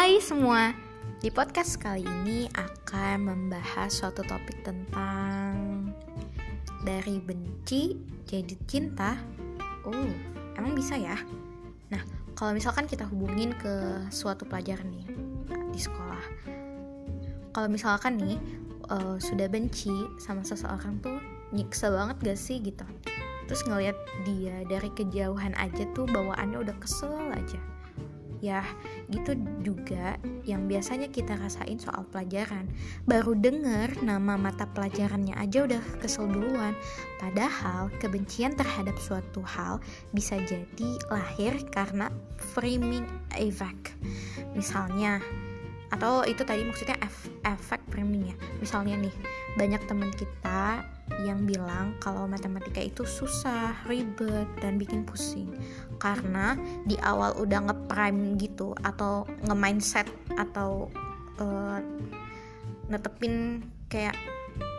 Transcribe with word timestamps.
Hai 0.00 0.16
semua, 0.16 0.72
di 1.20 1.28
podcast 1.28 1.76
kali 1.76 2.00
ini 2.00 2.48
akan 2.56 3.20
membahas 3.20 3.92
suatu 3.92 4.24
topik 4.24 4.64
tentang 4.64 5.92
dari 6.88 7.20
benci 7.20 8.00
jadi 8.24 8.56
cinta. 8.64 9.20
Oh, 9.84 10.08
emang 10.56 10.72
bisa 10.72 10.96
ya? 10.96 11.20
Nah, 11.92 12.00
kalau 12.32 12.56
misalkan 12.56 12.88
kita 12.88 13.04
hubungin 13.12 13.52
ke 13.60 14.00
suatu 14.08 14.48
pelajaran 14.48 14.88
nih 14.88 15.04
di 15.68 15.80
sekolah, 15.84 16.24
kalau 17.52 17.68
misalkan 17.68 18.16
nih 18.16 18.40
uh, 18.88 19.20
sudah 19.20 19.52
benci 19.52 19.92
sama 20.16 20.40
seseorang 20.40 20.96
tuh 21.04 21.20
nyiksa 21.52 21.92
banget 21.92 22.16
gak 22.24 22.40
sih 22.40 22.56
gitu? 22.64 22.88
Terus 23.52 23.68
ngeliat 23.68 24.00
dia 24.24 24.64
dari 24.64 24.88
kejauhan 24.96 25.52
aja 25.60 25.84
tuh 25.92 26.08
bawaannya 26.08 26.56
udah 26.56 26.76
kesel 26.80 27.36
aja 27.36 27.60
Ya, 28.40 28.64
gitu 29.12 29.36
juga 29.60 30.16
yang 30.48 30.64
biasanya 30.64 31.12
kita 31.12 31.36
rasain 31.36 31.76
soal 31.76 32.08
pelajaran. 32.08 32.72
Baru 33.04 33.36
denger 33.36 34.00
nama 34.00 34.40
mata 34.40 34.64
pelajarannya 34.64 35.36
aja 35.36 35.68
udah 35.68 35.82
kesel 36.00 36.24
duluan. 36.24 36.72
Padahal 37.20 37.92
kebencian 38.00 38.56
terhadap 38.56 38.96
suatu 38.96 39.44
hal 39.44 39.84
bisa 40.16 40.40
jadi 40.40 40.90
lahir 41.12 41.60
karena 41.68 42.08
framing 42.56 43.04
effect. 43.36 43.92
Misalnya, 44.56 45.20
atau 45.92 46.24
itu 46.24 46.40
tadi 46.46 46.64
maksudnya 46.64 46.96
efek 47.44 47.84
framing 47.92 48.32
ya. 48.32 48.36
Misalnya 48.56 48.96
nih, 49.04 49.14
banyak 49.58 49.82
teman 49.90 50.10
kita 50.14 50.84
yang 51.26 51.42
bilang 51.42 51.98
kalau 51.98 52.24
matematika 52.30 52.78
itu 52.78 53.02
susah, 53.02 53.74
ribet, 53.90 54.46
dan 54.62 54.78
bikin 54.78 55.02
pusing. 55.02 55.50
Karena 55.98 56.54
di 56.86 56.94
awal 57.02 57.34
udah 57.34 57.66
nge-prime 57.66 58.38
gitu 58.38 58.72
atau 58.86 59.26
nge-mindset 59.50 60.06
atau 60.38 60.86
uh, 61.42 61.78
netepin 62.86 63.66
kayak 63.90 64.14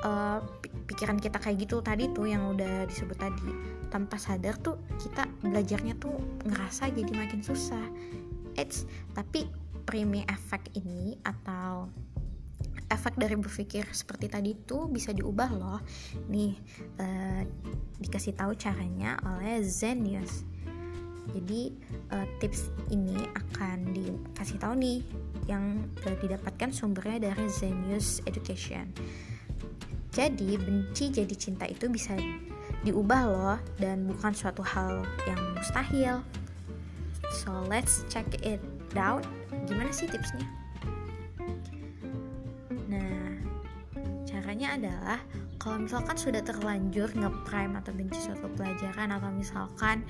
uh, 0.07 0.39
pikiran 0.87 1.19
kita 1.19 1.37
kayak 1.39 1.67
gitu 1.67 1.83
tadi 1.83 2.07
tuh 2.11 2.31
yang 2.31 2.55
udah 2.55 2.87
disebut 2.87 3.17
tadi. 3.19 3.51
Tanpa 3.91 4.15
sadar 4.15 4.55
tuh 4.55 4.79
kita 5.03 5.27
belajarnya 5.43 5.99
tuh 5.99 6.15
ngerasa 6.47 6.95
jadi 6.95 7.11
makin 7.11 7.43
susah. 7.43 7.85
It's 8.55 8.87
tapi 9.11 9.47
prime 9.83 10.23
effect 10.31 10.71
ini 10.79 11.19
atau 11.27 11.91
efek 13.01 13.17
dari 13.17 13.33
berpikir 13.33 13.89
seperti 13.89 14.29
tadi 14.29 14.53
itu 14.53 14.85
bisa 14.85 15.09
diubah 15.09 15.49
loh. 15.57 15.81
Nih 16.29 16.53
uh, 17.01 17.41
dikasih 17.97 18.37
tahu 18.37 18.53
caranya 18.53 19.17
oleh 19.25 19.65
Zenius. 19.65 20.45
Jadi 21.33 21.73
uh, 22.13 22.29
tips 22.37 22.69
ini 22.93 23.25
akan 23.33 23.89
dikasih 23.89 24.61
tahu 24.61 24.77
nih 24.77 25.01
yang 25.49 25.81
uh, 26.05 26.15
didapatkan 26.21 26.69
sumbernya 26.69 27.33
dari 27.33 27.49
Zenius 27.49 28.21
Education. 28.29 28.93
Jadi 30.13 30.61
benci 30.61 31.09
jadi 31.09 31.33
cinta 31.33 31.65
itu 31.65 31.89
bisa 31.89 32.13
diubah 32.85 33.21
loh 33.25 33.57
dan 33.81 34.05
bukan 34.13 34.29
suatu 34.37 34.61
hal 34.61 35.01
yang 35.25 35.41
mustahil. 35.57 36.21
So 37.41 37.65
let's 37.65 38.05
check 38.13 38.29
it 38.45 38.61
out. 38.93 39.25
Gimana 39.65 39.89
sih 39.89 40.05
tipsnya 40.05 40.60
caranya 44.61 44.93
adalah 44.93 45.19
kalau 45.57 45.89
misalkan 45.89 46.13
sudah 46.21 46.45
terlanjur 46.45 47.09
nge-prime 47.17 47.73
atau 47.81 47.97
benci 47.97 48.21
suatu 48.21 48.45
pelajaran 48.53 49.09
atau 49.09 49.33
misalkan 49.33 50.05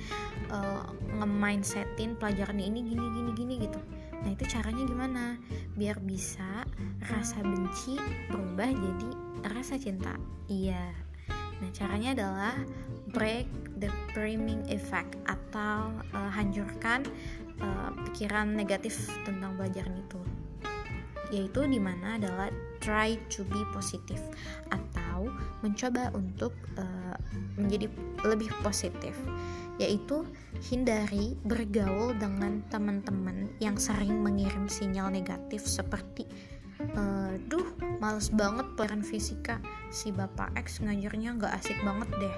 uh, 0.52 0.92
nge-mindsetin 1.24 2.20
pelajaran 2.20 2.60
ini 2.60 2.84
gini 2.84 3.00
gini 3.16 3.32
gini 3.32 3.54
gitu. 3.64 3.80
Nah 4.12 4.36
itu 4.36 4.44
caranya 4.52 4.84
gimana? 4.84 5.40
Biar 5.80 6.04
bisa 6.04 6.68
rasa 7.00 7.40
benci 7.40 7.96
berubah 8.28 8.68
jadi 8.76 9.10
rasa 9.56 9.80
cinta. 9.80 10.20
Iya. 10.52 11.00
Nah 11.32 11.72
caranya 11.72 12.12
adalah 12.12 12.56
break 13.16 13.48
the 13.80 13.88
priming 14.12 14.68
effect 14.68 15.16
atau 15.32 15.96
uh, 16.12 16.28
hancurkan 16.28 17.08
uh, 17.64 17.96
pikiran 18.12 18.52
negatif 18.52 19.08
tentang 19.24 19.56
pelajaran 19.56 19.96
itu 19.96 20.20
yaitu 21.32 21.64
di 21.66 21.80
mana 21.80 22.20
adalah 22.20 22.52
try 22.84 23.16
to 23.32 23.48
be 23.48 23.64
positif 23.72 24.20
atau 24.70 25.32
mencoba 25.64 26.12
untuk 26.14 26.52
uh, 26.76 27.16
menjadi 27.56 27.88
lebih 28.28 28.52
positif 28.62 29.16
yaitu 29.80 30.28
hindari 30.70 31.34
bergaul 31.48 32.14
dengan 32.14 32.62
teman-teman 32.70 33.50
yang 33.58 33.80
sering 33.80 34.22
mengirim 34.22 34.70
sinyal 34.70 35.10
negatif 35.10 35.66
seperti 35.66 36.28
uh, 36.98 37.34
duh 37.48 37.66
males 38.02 38.30
banget 38.34 38.66
pelajaran 38.74 39.06
fisika 39.06 39.62
si 39.94 40.10
bapak 40.10 40.54
X 40.58 40.82
ngajarnya 40.82 41.38
nggak 41.38 41.54
asik 41.62 41.78
banget 41.86 42.10
deh. 42.18 42.36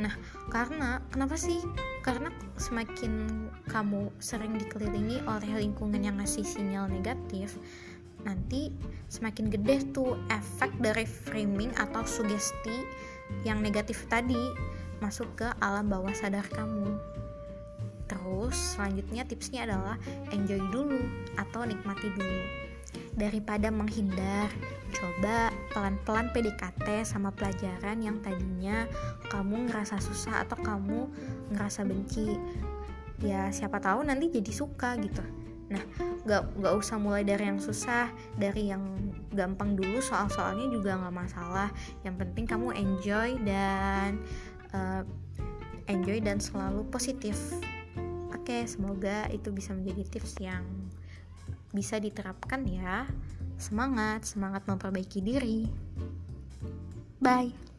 Nah 0.00 0.14
karena 0.48 1.04
kenapa 1.12 1.36
sih? 1.36 1.60
Karena 2.00 2.32
semakin 2.56 3.46
kamu 3.68 4.10
sering 4.18 4.56
dikelilingi 4.56 5.22
oleh 5.28 5.62
lingkungan 5.62 6.00
yang 6.00 6.18
ngasih 6.18 6.42
sinyal 6.42 6.88
negatif 6.88 7.60
nanti 8.22 8.70
semakin 9.10 9.50
gede 9.52 9.92
tuh 9.92 10.18
efek 10.30 10.72
dari 10.78 11.04
framing 11.04 11.74
atau 11.76 12.06
sugesti 12.06 12.86
yang 13.42 13.60
negatif 13.60 14.06
tadi 14.06 14.40
masuk 15.02 15.28
ke 15.34 15.48
alam 15.58 15.90
bawah 15.90 16.14
sadar 16.14 16.46
kamu. 16.52 16.94
Terus 18.06 18.76
selanjutnya 18.76 19.26
tipsnya 19.26 19.66
adalah 19.66 19.96
enjoy 20.30 20.60
dulu 20.70 21.00
atau 21.34 21.66
nikmati 21.66 22.08
dulu. 22.12 22.42
Daripada 23.12 23.72
menghindar, 23.72 24.52
coba 24.92 25.52
pelan-pelan 25.72 26.28
PDKT 26.32 27.08
sama 27.08 27.32
pelajaran 27.32 28.00
yang 28.04 28.20
tadinya 28.20 28.84
kamu 29.32 29.68
ngerasa 29.68 30.00
susah 30.00 30.44
atau 30.44 30.60
kamu 30.60 31.08
ngerasa 31.56 31.88
benci. 31.88 32.36
Ya 33.24 33.48
siapa 33.48 33.80
tahu 33.80 34.04
nanti 34.04 34.28
jadi 34.28 34.52
suka 34.52 34.96
gitu 35.00 35.41
nah 35.72 35.84
gak, 36.28 36.42
gak 36.60 36.74
usah 36.76 36.96
mulai 37.00 37.24
dari 37.24 37.48
yang 37.48 37.58
susah 37.58 38.12
dari 38.36 38.68
yang 38.68 38.84
gampang 39.32 39.74
dulu 39.74 39.98
soal-soalnya 40.04 40.68
juga 40.68 41.00
gak 41.00 41.16
masalah. 41.16 41.68
Yang 42.04 42.16
penting 42.26 42.44
kamu 42.44 42.68
enjoy 42.76 43.40
dan 43.42 44.20
uh, 44.76 45.02
enjoy 45.88 46.20
dan 46.20 46.38
selalu 46.38 46.84
positif. 46.92 47.36
Oke 48.36 48.68
semoga 48.68 49.26
itu 49.32 49.48
bisa 49.54 49.72
menjadi 49.72 50.02
tips 50.18 50.38
yang 50.38 50.64
bisa 51.72 51.96
diterapkan 51.96 52.62
ya. 52.68 53.08
Semangat 53.56 54.28
semangat 54.28 54.66
memperbaiki 54.68 55.24
diri. 55.24 55.66
Bye 57.22 57.71